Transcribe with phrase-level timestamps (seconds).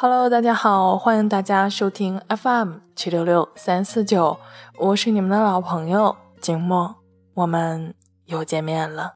[0.00, 4.38] Hello，大家好，欢迎大家收听 FM 七六六三四九，
[4.78, 6.94] 我是你们的老朋友景墨，
[7.34, 7.92] 我们
[8.26, 9.14] 又见面了。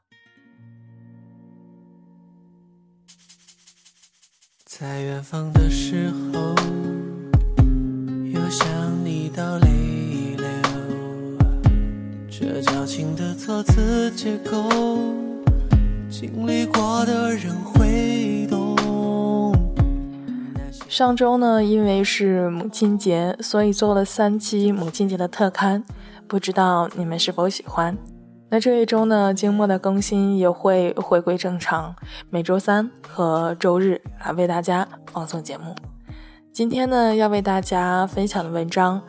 [4.65, 6.53] 在远方的时候，
[8.25, 8.67] 又想
[9.05, 10.47] 你到泪流，
[12.29, 14.69] 这矫情的措辞结构，
[16.11, 18.42] 经历过的人会。
[20.93, 25.83] 上周呢，因为是母亲节，所以做了三期母亲节的特刊，
[26.29, 27.97] 不知道你们是否喜欢？
[28.51, 31.97] 那这一周呢，经末的更新也会回归正常，
[32.29, 35.75] 每周三和周日来为大家放送节目。
[36.53, 39.01] 今天呢，要为大家分享的文章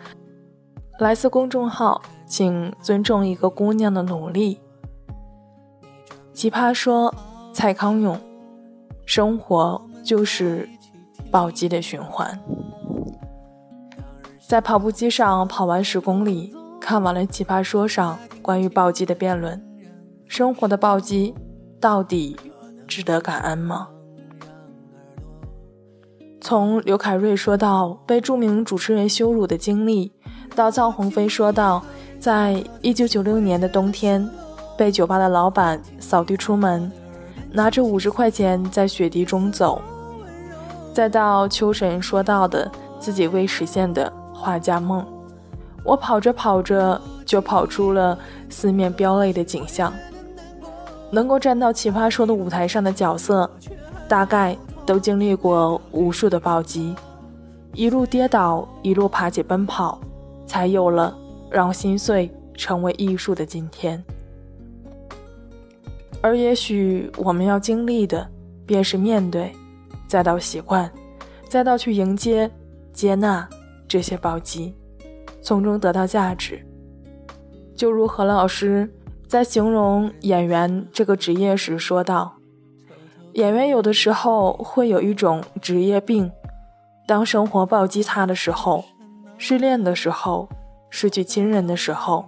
[0.99, 4.61] 来自公众号，请尊重一个姑娘的努力。
[6.31, 7.13] 奇葩说，
[7.51, 8.17] 蔡康永，
[9.05, 10.69] 生活就是。
[11.33, 12.39] 暴击的循环，
[14.47, 19.59] 在跑步机上跑完十公里，看完了《奇葩说》上关于暴击的辩论，
[20.27, 21.33] 生活的暴击
[21.81, 22.37] 到底
[22.87, 23.87] 值得感恩吗？
[26.39, 30.13] 从刘凯瑞说到被著名主持人羞辱的经历，
[30.55, 31.83] 到臧鸿飞说到
[32.19, 34.29] 在一九九六年的冬天
[34.77, 36.91] 被酒吧的老板扫地出门，
[37.51, 39.81] 拿着五十块钱在雪地中走。
[40.93, 45.03] 再到秋神说到的自己未实现的画家梦，
[45.83, 49.91] 我跑着跑着就跑出了四面飙泪的景象。
[51.11, 53.49] 能够站到奇葩说的舞台上的角色，
[54.07, 56.95] 大概都经历过无数的暴击，
[57.73, 59.99] 一路跌倒，一路爬起奔跑，
[60.45, 61.15] 才有了
[61.49, 64.03] 让心碎成为艺术的今天。
[66.21, 68.27] 而也许我们要经历的，
[68.65, 69.51] 便是面对。
[70.07, 70.91] 再到习惯，
[71.47, 72.49] 再到去迎接、
[72.91, 73.47] 接纳
[73.87, 74.75] 这些暴击，
[75.41, 76.65] 从中得到价值。
[77.75, 78.91] 就如何老师
[79.27, 82.33] 在形容演员这个职业时说道
[83.33, 86.31] ：“演员有的时候会有一种职业病，
[87.07, 88.85] 当生活暴击他的时候，
[89.39, 90.47] 失恋的时候，
[90.91, 92.25] 失去亲人的时候，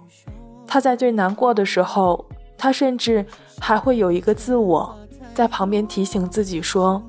[0.66, 2.26] 他在最难过的时候，
[2.58, 3.24] 他甚至
[3.60, 4.98] 还会有一个自我
[5.32, 7.00] 在旁边提醒自己说。”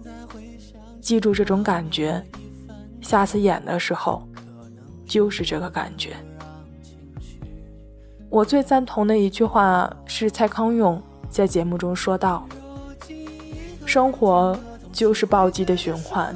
[1.08, 2.22] 记住这种感觉，
[3.00, 4.22] 下次演的时候
[5.06, 6.18] 就是这个感觉。
[8.30, 12.46] 我最赞同的一句话是蔡康永在节目中说道
[13.88, 14.60] ：“生活
[14.92, 16.36] 就是暴击的循环。”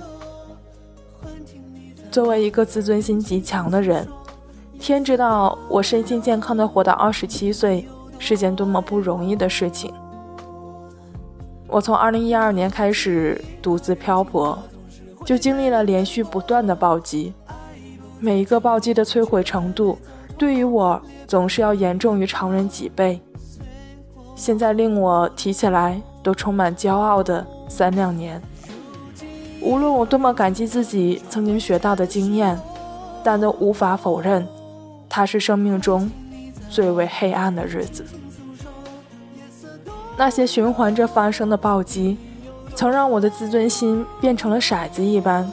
[2.10, 4.08] 作为一个自尊心极强的人，
[4.80, 7.86] 天知道我身心健康的活到二十七岁
[8.20, 9.94] 是件多么不容易的事情。
[11.72, 14.60] 我从二零一二年开始独自漂泊，
[15.24, 17.34] 就经历了连续不断的暴击，
[18.20, 19.98] 每一个暴击的摧毁程度，
[20.38, 23.22] 对于我总是要严重于常人几倍。
[24.36, 28.42] 现在令我提起来都充满骄傲的三两年，
[29.62, 32.60] 无论我多么感激自己曾经学到的经验，
[33.24, 34.46] 但都无法否认，
[35.08, 36.12] 它是生命中
[36.70, 38.04] 最为黑暗的日子。
[40.22, 42.16] 那些循环着发生的暴击，
[42.76, 45.50] 曾让我的自尊心变成了骰子一般，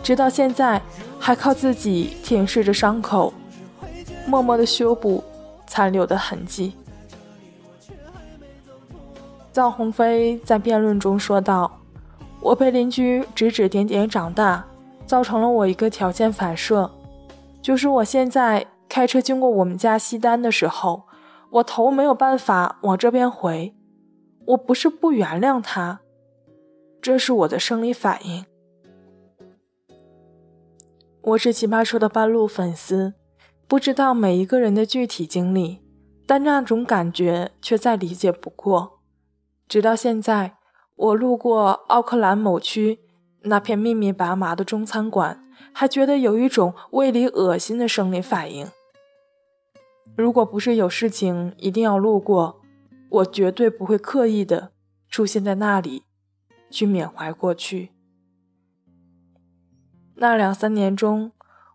[0.00, 0.80] 直到现在
[1.18, 3.34] 还靠自己舔舐着伤口，
[4.24, 5.24] 默默的修补
[5.66, 6.74] 残留的痕迹。
[9.52, 11.80] 臧鸿飞在辩论中说道
[12.38, 14.64] ：“我被邻居指指点点长大，
[15.04, 16.88] 造成了我一个条件反射，
[17.60, 21.02] 就是我现在开车经过我们家西单的时候，
[21.50, 23.74] 我头没有办法往这边回。”
[24.44, 26.00] 我不是不原谅他，
[27.00, 28.44] 这是我的生理反应。
[31.20, 33.14] 我是奇葩说的半路粉丝，
[33.68, 35.80] 不知道每一个人的具体经历，
[36.26, 38.98] 但那种感觉却再理解不过。
[39.68, 40.56] 直到现在，
[40.96, 42.98] 我路过奥克兰某区
[43.42, 48.66] 那片密密麻麻的中餐馆，还觉得有一种胃里恶心的生理反应。
[50.16, 52.61] 如果不是有事情一定要路过。
[53.12, 54.72] 我绝对不会刻意的
[55.10, 56.04] 出现在那里，
[56.70, 57.90] 去缅怀过去。
[60.14, 61.32] 那两三年中，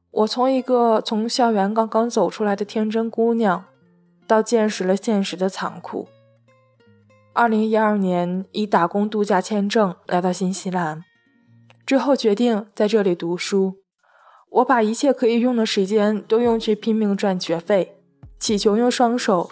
[0.10, 3.66] 我从一个从校园刚刚走出来的天真姑娘，
[4.26, 6.08] 到见识了现实的残酷。
[7.34, 11.04] 二零一二年以打工度假签证来到新西兰，
[11.86, 13.76] 之后决定在这里读书。
[14.50, 18.02] 我把一切可以用的时间都用去拼命赚学费，
[18.40, 19.52] 祈求用双手。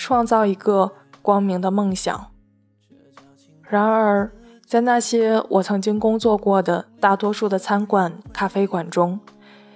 [0.00, 2.30] 创造一个光明的梦想。
[3.62, 4.30] 然而，
[4.64, 9.18] 在那些我曾经工作过的大多数的餐馆、咖啡馆中，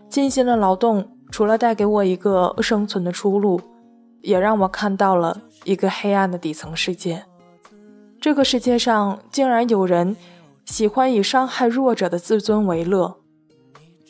[0.08, 3.60] 尽心的劳动除了带给我一个生存的出路，
[4.20, 7.24] 也让我看到了一个黑暗的底层世界。
[8.20, 10.16] 这个世界上竟然有人
[10.64, 13.16] 喜欢以伤害弱者的自尊为乐，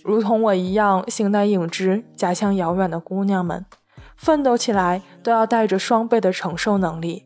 [0.04, 3.64] 如同我一样形单影只、家乡遥远的姑娘们，
[4.22, 7.24] 奋斗起来都要带着双倍的承受能力。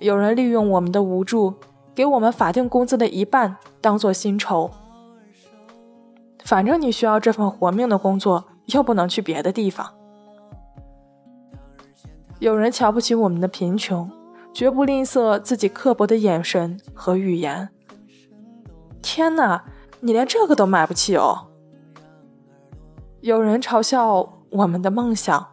[0.00, 1.54] 有人利用我们的无助。
[1.94, 4.70] 给我们法定工资的一半当做薪酬，
[6.42, 9.92] 反正你需要这份活命的工作，又不能去别的地方。
[12.38, 14.10] 有人瞧不起我们的贫穷，
[14.54, 17.68] 绝不吝啬自己刻薄的眼神和语言。
[19.02, 19.62] 天哪，
[20.00, 21.48] 你连这个都买不起哦！
[23.20, 25.46] 有人嘲笑我们的梦想，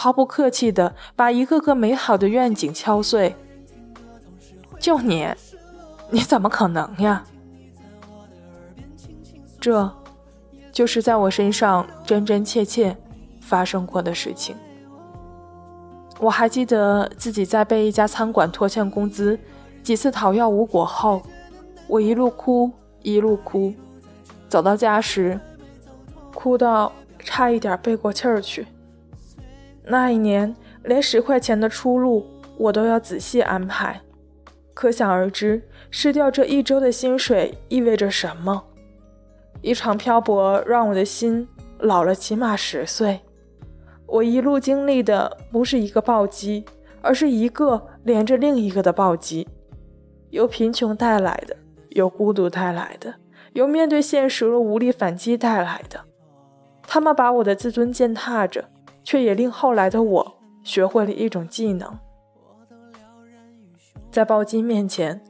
[0.00, 3.34] 毫不客气的把一个个美好的愿景敲碎。
[4.78, 5.26] 就你。
[6.08, 7.24] 你怎么可能呀？
[9.60, 9.90] 这，
[10.70, 12.96] 就是在我身上真真切切
[13.40, 14.54] 发生过的事情。
[16.20, 19.36] 我还记得自己在被一家餐馆拖欠工资、
[19.82, 21.20] 几次讨要无果后，
[21.88, 22.70] 我一路哭
[23.02, 23.74] 一路哭，
[24.48, 25.38] 走到家时，
[26.32, 28.64] 哭到差一点背过气儿去。
[29.90, 30.54] 那一年，
[30.84, 32.26] 连十块钱的出路
[32.58, 34.00] 我都要仔细安排，
[34.74, 35.62] 可想而知。
[35.90, 38.62] 失掉这一周的薪水意味着什么？
[39.62, 41.48] 一场漂泊让我的心
[41.78, 43.20] 老了起码十岁。
[44.06, 46.66] 我一路经历的不是一个暴击，
[47.00, 49.48] 而是一个连着另一个的暴击，
[50.28, 51.56] 由贫穷带来的，
[51.90, 53.14] 由孤独带来的，
[53.54, 56.00] 由面对现实而无力反击带来的。
[56.82, 58.66] 他们把我的自尊践踏着，
[59.08, 61.98] 却也令后来的我学会了一种技能，
[64.10, 65.24] 在暴击面前。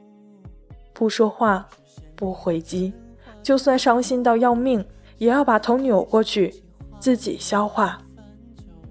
[0.91, 1.65] 不说话，
[2.13, 2.93] 不回击，
[3.41, 4.85] 就算伤心到要命，
[5.17, 6.61] 也要把头扭过去，
[6.99, 8.01] 自己消化，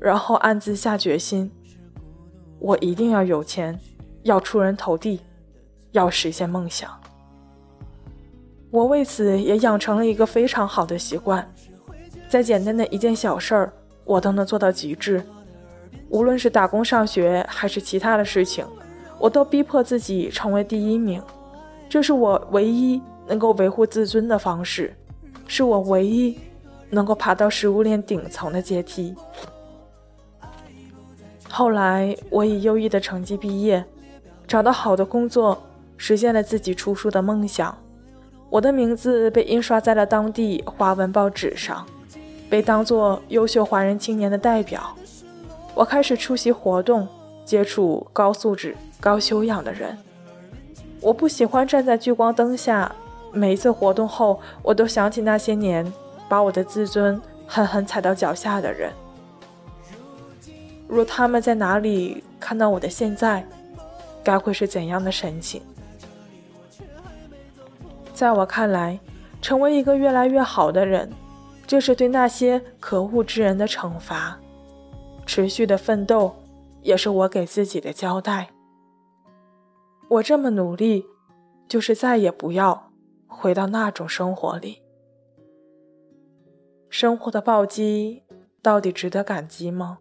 [0.01, 1.53] 然后暗自下决心：
[2.59, 3.79] 我一定要有钱，
[4.23, 5.21] 要出人头地，
[5.93, 6.91] 要实现梦想。
[8.71, 11.47] 我为此也养成了一个非常好的习惯，
[12.31, 13.73] 在简单的一件小事儿，
[14.09, 15.23] 我都能做到极致。
[16.09, 18.67] 无论是打工、上学，还是其他的事情，
[19.19, 21.23] 我都逼迫自己成为第一名。
[21.87, 24.97] 这是我唯一能够维护自尊的方式，
[25.47, 26.39] 是我唯一
[26.89, 29.15] 能够爬到食物链顶层的阶梯。
[31.51, 33.85] 后来，我以优异的成绩毕业，
[34.47, 35.63] 找到好的工作，
[35.99, 37.77] 实现了自己出书的梦想。
[38.49, 41.87] 我的名字被印刷在了当地华文报纸上，
[42.49, 44.97] 被当作优秀华人青年的代表。
[45.75, 47.07] 我开始出席活动，
[47.45, 49.97] 接触高素质、高修养的人。
[51.01, 52.91] 我不喜欢站在聚光灯下，
[53.33, 55.93] 每一次活动后，我都想起那些年
[56.29, 58.93] 把我的自尊狠狠踩到脚下的人。
[60.89, 63.47] 若他们在哪里看到我的现在，
[64.25, 65.63] 该会是怎样的神情？
[68.13, 68.99] 在我看来，
[69.41, 71.09] 成为一个越来越好的人，
[71.69, 74.41] 就是对那些可恶之人的惩罚。
[75.27, 76.35] 持续的奋斗，
[76.81, 78.49] 也是我给自己的交代。
[80.09, 81.05] 我这么努力，
[81.69, 82.91] 就是再也不要
[83.27, 84.83] 回到那种生活里。
[86.89, 88.25] 生活的暴击
[88.63, 89.99] 到底值得感激吗？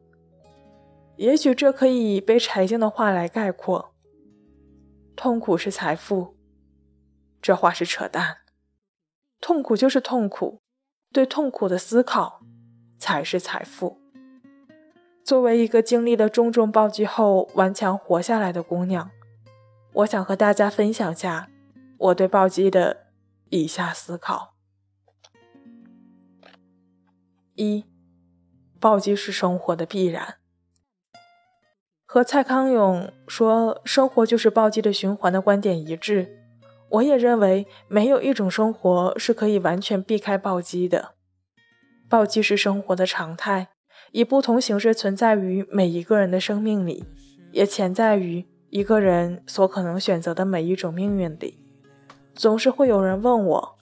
[1.18, 3.94] 也许这可以被柴静的话来概括：
[5.18, 6.38] 痛苦是财富。
[7.42, 8.38] 这话是扯淡。
[9.42, 10.62] 痛苦就是痛苦，
[11.12, 12.42] 对痛苦的思考
[12.98, 14.00] 才是财富。
[15.24, 19.12] 作为一个经历了重重暴击后顽强活下来的姑娘。
[19.94, 21.50] 我想和大家分享下
[21.98, 23.08] 我对暴击的
[23.50, 24.54] 以下思考：
[27.56, 27.86] 一，
[28.80, 30.36] 暴击是生活的必然。
[32.06, 36.37] 和蔡康永说“生活就是暴击的循环”的观点一致。
[36.90, 41.14] 我也认为没有一种生活是可以完全避开暴击的。
[42.10, 43.70] 暴击是生活的常态，
[44.12, 47.06] 以不同形式存在于每一个人的生命里，
[47.52, 48.46] 也潜在于。
[48.70, 51.58] 一个人所可能选择的每一种命运里，
[52.36, 53.78] 总是会有人问我：“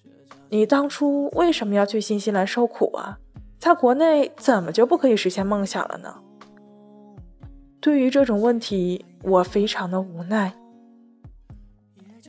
[0.50, 3.18] 你当初为什么要去新西兰受苦啊？
[3.58, 6.22] 在国内怎么就不可以实现梦想了呢？”
[7.82, 10.54] 对于这种问题，我非常的无奈。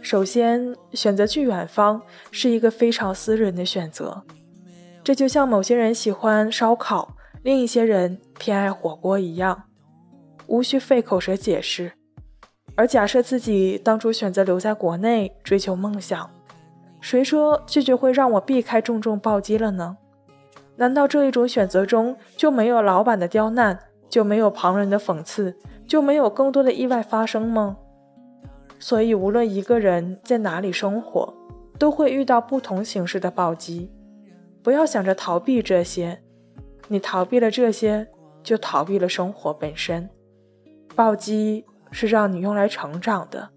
[0.03, 2.00] 首先，选择去远方
[2.31, 4.23] 是一个非常私人的选择，
[5.03, 9.65] 这就像某些人喜欢烧烤，另一些人偏爱火锅一样，
[10.47, 11.93] 无需费口舌解释。
[12.75, 16.31] 而假设自己当初选择留在国内追求梦想，
[17.00, 19.97] 谁说拒绝会让我避开重重暴击了呢？
[20.76, 23.79] 难道这一种选择中就没有老板的刁难，
[24.11, 25.57] 就没有旁人的讽刺，
[25.88, 27.79] 就没有更多的意外发生吗？
[28.78, 31.33] 所以，无论一个人在哪里生活，
[31.78, 33.90] 都会遇到不同形式的暴击。
[34.62, 36.21] 不要想着逃避这些，
[36.88, 38.06] 你逃避了这些，
[38.42, 40.09] 就逃避了生活本身。
[40.95, 43.49] 暴击是让你用来成长的，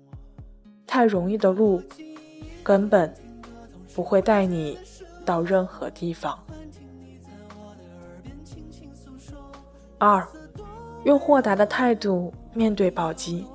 [0.86, 1.82] 太容易的路，
[2.64, 3.14] 根本
[3.94, 4.78] 不会带你
[5.26, 6.38] 到任何地方。
[9.98, 10.26] 二，
[11.04, 13.46] 用豁达的态度面对暴击。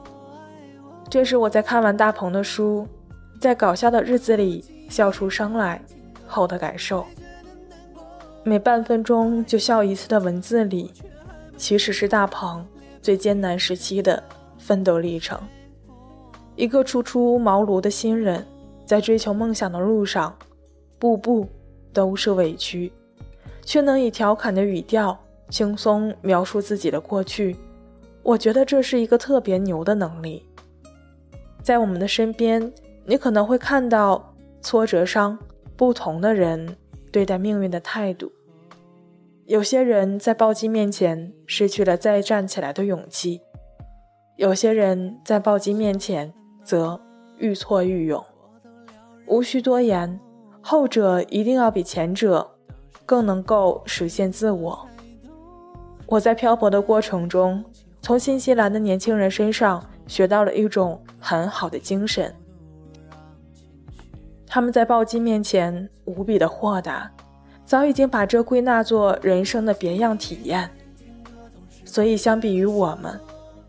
[1.14, 2.88] 这是我在看完大鹏的书，
[3.38, 5.80] 在搞笑的日子里笑出声来
[6.26, 7.06] 后的感受。
[8.42, 10.90] 每半分钟就笑一次的文字里，
[11.56, 12.66] 其实是大鹏
[13.00, 14.20] 最艰难时期的
[14.58, 15.38] 奋斗历程。
[16.56, 18.44] 一个初出茅庐的新人，
[18.84, 20.36] 在追求梦想的路上，
[20.98, 21.48] 步步
[21.92, 22.92] 都是委屈，
[23.62, 25.16] 却能以调侃的语调。
[25.48, 27.56] 轻松描述自己的过去，
[28.24, 30.44] 我觉得这是一个特别牛的能力。
[31.64, 32.70] 在我们的身边，
[33.06, 35.38] 你可能会看到挫折上
[35.76, 36.76] 不同的人
[37.10, 38.30] 对待命运的态度。
[39.46, 43.40] 有些人在暴击面前失去了再站起来的勇气，
[44.36, 47.00] 有些人在暴击面前则
[47.38, 48.22] 愈挫愈勇。
[49.26, 50.20] 无需多言，
[50.60, 52.46] 后者一定要比前者
[53.06, 54.86] 更能够实现自我。
[56.04, 57.64] 我在漂泊的过程中，
[58.02, 62.34] 从新西兰的年轻人身上学到了一种很好的精神。
[64.46, 67.10] 他们在暴击面前无比的豁达，
[67.64, 70.70] 早已经把这归纳作人生的别样体验。
[71.84, 73.20] 所以，相比于我们，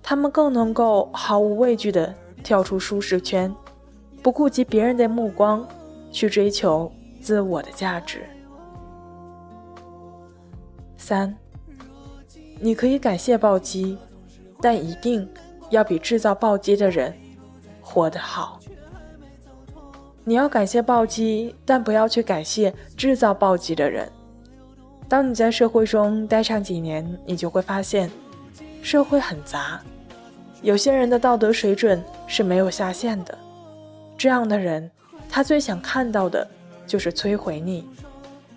[0.04, 2.14] 他们更能够毫无畏惧地
[2.44, 3.54] 跳出舒适圈，
[4.22, 5.68] 不顾及别人的目光，
[6.12, 8.24] 去追求自我的价值。
[10.98, 11.36] 三。
[12.58, 13.98] 你可以感谢暴击，
[14.62, 15.28] 但一定
[15.70, 17.14] 要比制造暴击的人
[17.82, 18.60] 活得好。
[20.24, 24.12] 你要感谢暴击，但不要去感谢制造暴击的人。
[25.08, 28.10] 当你在社会中待上几年，你就会发现，
[28.82, 29.80] 社会很杂，
[30.62, 33.38] 有些人的道德水准是没有下限的。
[34.18, 34.90] 这样的人，
[35.30, 36.48] 他最想看到的
[36.88, 37.88] 就是摧毁你，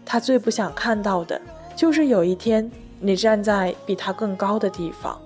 [0.07, 1.41] 他最不想看到的
[1.77, 2.71] 就是有一天。
[3.01, 5.17] 你站在比他更高的地方，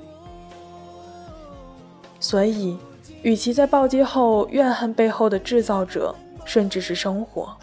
[2.22, 2.78] 所以，
[3.24, 6.14] 与其在暴击后怨恨背后的制造者，
[6.44, 7.54] 甚至是生活，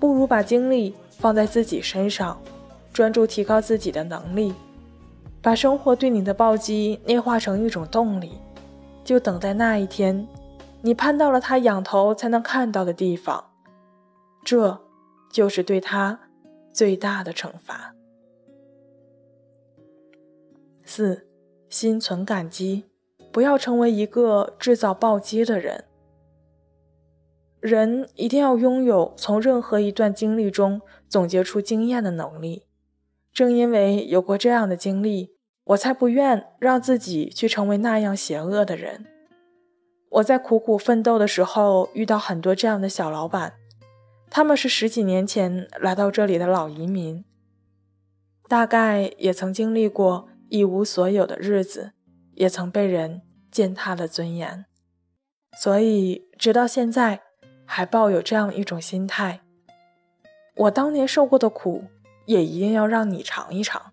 [0.00, 2.40] 不如把精力放在自己身上，
[2.94, 4.54] 专注提高自己的能力，
[5.42, 8.32] 把生活对你的暴击内化成一种动力，
[9.04, 10.26] 就等待那一天，
[10.80, 13.44] 你攀到了他仰头才能看到的地方，
[14.42, 14.80] 这
[15.30, 16.18] 就是对他
[16.72, 17.94] 最大的惩罚。
[20.86, 21.26] 四，
[21.68, 22.89] 心存感激，
[23.32, 25.84] 不要成为一个制造暴击的人。
[27.60, 32.64] 人一定要拥有从任何一段经历中总结出经验的能力。
[33.32, 35.34] 正因为有过这样的经历，
[35.64, 39.06] 我才不愿让自己去成为那样邪恶的人。
[40.08, 43.54] 我在苦苦奋斗的时候，遇到很多这样的小老板，
[44.30, 47.24] 他们是十几年前来到这里的老移民，
[48.48, 50.28] 大概也曾经历过。
[50.52, 51.92] 一无所有的日子，
[52.34, 54.64] 也曾被人践踏了尊严，
[55.58, 57.22] 所以直到现在
[57.64, 59.40] 还抱有这样一种心态：
[60.56, 61.84] 我当年受过的苦，
[62.26, 63.92] 也一定要让你尝一尝。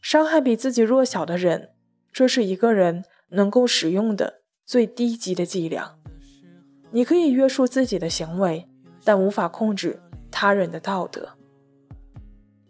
[0.00, 1.70] 伤害比自己弱小的人，
[2.12, 5.96] 这是一个人能够使用的最低级的伎俩。
[6.92, 8.68] 你可以约束自己的行为，
[9.04, 10.00] 但无法控制
[10.30, 11.30] 他人的道德。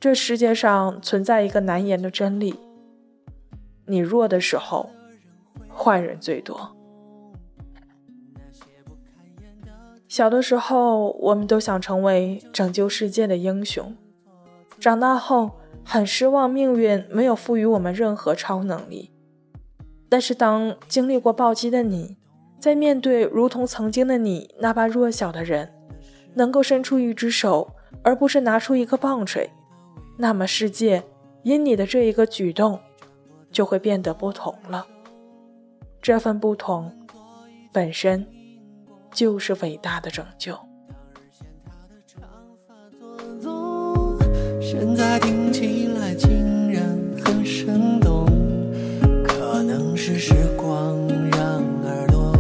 [0.00, 2.58] 这世界上存在一个难言的真理：
[3.86, 4.90] 你弱的时候，
[5.74, 6.76] 坏人最多。
[10.08, 13.94] 小的时候，我们都想成为拯救世界的英雄；
[14.78, 15.50] 长大后，
[15.84, 19.12] 很失望命运没有赋予我们任何超能力。
[20.08, 22.16] 但是，当经历过暴击的你，
[22.58, 25.74] 在面对如同曾经的你那般弱小的人，
[26.34, 29.50] 能够伸出一只手，而不是拿出一个棒槌。
[30.16, 31.02] 那么，世界
[31.42, 32.80] 因你的这一个举动，
[33.50, 34.86] 就会变得不同了。
[36.02, 36.92] 这份不同，
[37.72, 38.26] 本身
[39.10, 40.56] 就是伟大的拯救。
[44.60, 46.82] 现在听起来竟然
[47.24, 48.26] 很生动，
[49.24, 52.32] 可能是时光让耳朵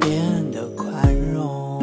[0.00, 1.82] 变得宽容。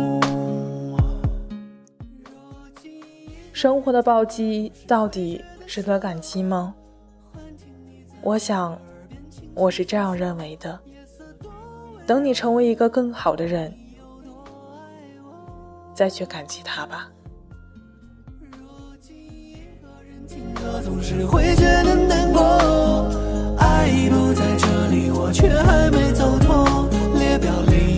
[3.52, 6.74] 生活的暴击到底值得感激吗？
[8.22, 8.80] 我想，
[9.56, 10.80] 我是这样认为的。
[12.06, 13.74] 等你成为一个更好的人，
[15.94, 17.10] 再去感激他吧。
[20.84, 22.42] 总是会觉得难过，
[23.58, 26.88] 爱不在这里，我却还没走脱。
[27.18, 27.89] 列表里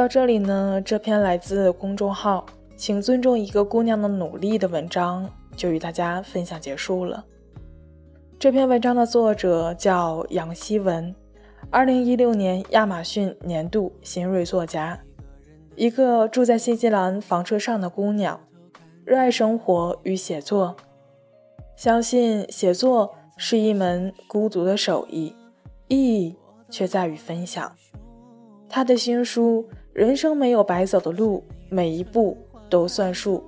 [0.00, 7.22] 到这里呢，这篇来自公众号“请尊重一个姑娘的努力”的文章就与大家分享结束了。
[8.38, 11.14] 这篇文章的作者叫杨希文。
[11.68, 14.98] 二零一六年亚马逊年度新锐作家，
[15.76, 18.40] 一个住在新西兰房车上的姑娘，
[19.04, 20.74] 热爱生活与写作，
[21.76, 25.36] 相信写作是一门孤独的手艺，
[25.88, 26.36] 意义
[26.70, 27.70] 却在于分享。
[28.66, 33.38] 他的新书《人生没有白走的路，每一步都算数》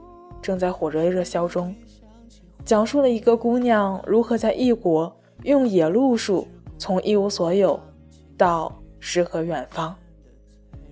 [0.42, 1.74] 正在火热热销中，
[2.64, 6.46] 讲述了一个姑娘如何在异国用野路数
[6.78, 7.78] 从一无所有。
[8.34, 9.94] 到诗和远方。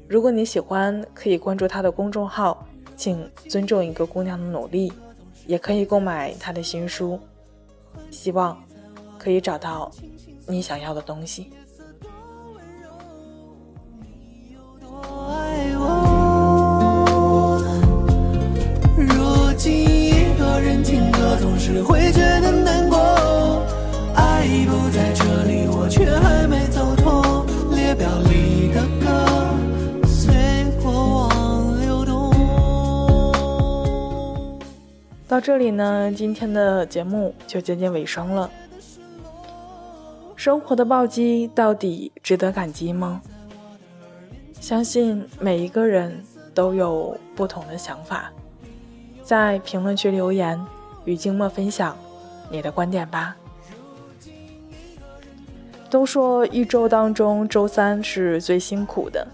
[0.06, 2.64] 如果你喜欢，可以关注他的公众号，
[2.96, 4.92] 请尊重一个姑娘的努力，
[5.48, 7.18] 也可以购买他的新书。
[8.08, 8.56] 希望
[9.18, 9.90] 可以找到
[10.46, 11.50] 你想要的东西。
[21.40, 22.98] 总是会觉得难过。
[24.14, 27.40] 爱不在这里，我却还没走脱。
[27.98, 30.32] 表里的歌随
[30.80, 32.30] 过往流动。
[35.26, 38.48] 到这里呢，今天的节目就接近尾声了。
[40.36, 43.20] 生活的暴击到底值得感激吗？
[44.60, 46.22] 相信每一个人
[46.54, 48.30] 都有不同的想法，
[49.24, 50.64] 在评论区留言
[51.04, 51.96] 与静默分享
[52.50, 53.36] 你的观点吧。
[55.88, 59.26] 都说一周当中周三是最辛苦的，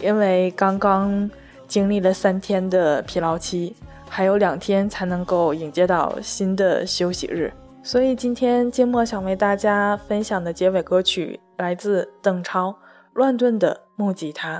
[0.00, 1.30] 因为刚刚
[1.68, 3.76] 经历了三天的疲劳期，
[4.08, 7.52] 还有两天才能够迎接到新的休息日。
[7.82, 12.70] 所以今天静默想为大家分享的结尾歌曲来自邓超
[13.14, 14.58] 《乱炖的木吉他》，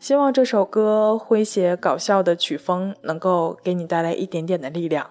[0.00, 5.10] 希望这首歌诙谐搞笑的曲风能够给你带来一点点的力量。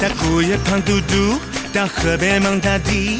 [0.00, 1.40] 大姑爷胖嘟嘟，
[1.72, 3.16] 到河北忙大地。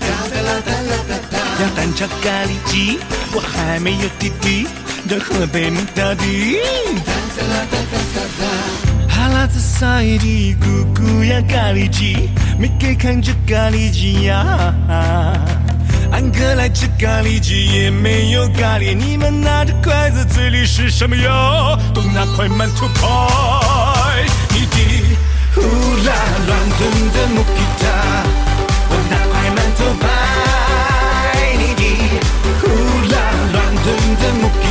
[0.00, 2.98] 哒哒啦哒啦哒哒，要单炒咖喱鸡，
[3.32, 4.66] 我还没有弟弟。
[5.08, 6.58] 到河北忙大地。
[7.04, 14.44] 哒哒啦哒哒哒哒，哈拉子撒一地姑姑呀咖喱鸡，没给看这咖喱鸡呀。
[16.10, 21.78] 俺哥来吃咖喱鸡也没有咖喱，你们拿着筷子嘴里是什么哟？
[21.94, 25.05] 都拿块馒头拍你的。
[25.62, 26.08] 啦
[26.46, 26.80] 乱炖
[27.12, 27.82] 的木吉他，
[28.88, 30.04] 我拿块馒头拍。
[34.16, 34.65] 的木吉他，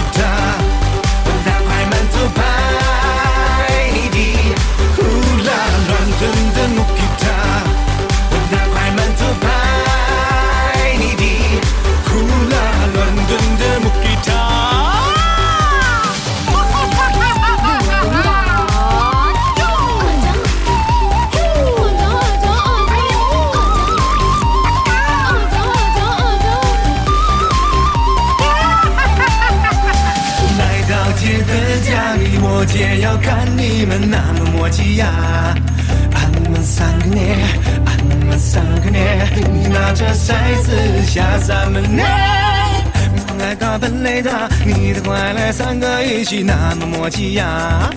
[46.25, 47.87] 三个一起那么默契呀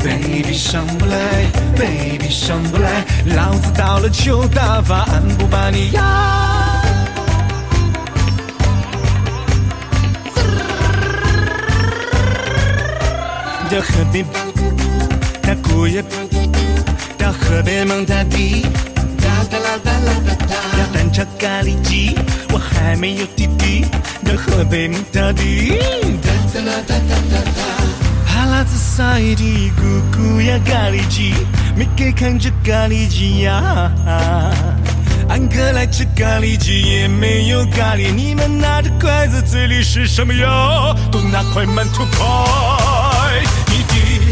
[0.00, 3.04] ！Baby 上不来，Baby 上不来，
[3.36, 6.02] 老子到了就大发，俺不把你压。
[13.70, 14.26] 到河边，
[15.40, 16.02] 他姑爷，
[17.16, 18.66] 到河边蒙他弟，
[19.20, 22.16] 哒哒啦哒啦哒哒，要蛋炒咖喱鸡，
[22.52, 23.84] 我还没有弟弟。
[24.24, 25.78] 然后被木打的。
[26.20, 27.67] 哒哒啦哒哒哒哒。
[28.38, 29.82] 哈喇子撒一地，咕
[30.16, 31.34] 咕呀咖喱鸡，
[31.74, 33.90] 没给看着咖喱鸡呀。
[35.28, 38.14] 安哥来吃咖喱鸡，也没有咖喱。
[38.14, 40.94] 你们拿着筷子，嘴里是什么呀？
[41.10, 44.27] 都拿块馒头块你的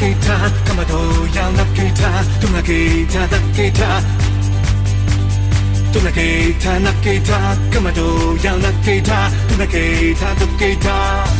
[0.00, 0.96] 给他，干嘛都
[1.34, 4.00] 要拿给他，都拿给他，拿给他。
[5.92, 11.39] 都拿给他，拿给他，干嘛都要拿给他，都拿给他，都给他。